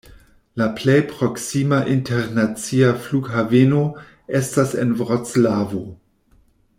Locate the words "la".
0.61-0.65